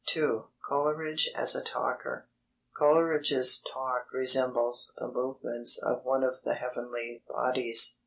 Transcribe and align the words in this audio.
(2) 0.07 0.45
COLERIDGE 0.67 1.29
AS 1.35 1.53
A 1.53 1.63
TALKER 1.63 2.27
Coleridge's 2.75 3.63
talk 3.71 4.07
resembles 4.11 4.91
the 4.97 5.07
movements 5.07 5.77
of 5.77 6.03
one 6.03 6.23
of 6.23 6.41
the 6.41 6.55
heavenly 6.55 7.23
bodies. 7.27 7.99